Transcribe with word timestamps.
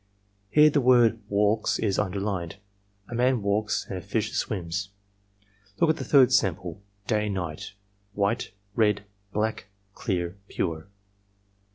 "Here 0.49 0.71
the 0.71 0.81
word 0.81 1.19
wcdks 1.29 1.77
is 1.79 1.99
imderlined. 1.99 2.55
A 3.09 3.13
man 3.13 3.43
walks 3.43 3.85
and 3.87 3.99
a 3.99 4.01
fish 4.01 4.31
swims. 4.33 4.89
"Look 5.79 5.91
at 5.91 5.97
the 5.97 6.03
third 6.03 6.33
sample: 6.33 6.81
Day— 7.05 7.29
anight:: 7.29 7.73
white— 8.13 8.49
^red, 8.75 9.01
black, 9.31 9.67
clear, 9.93 10.37
piu'e. 10.49 10.87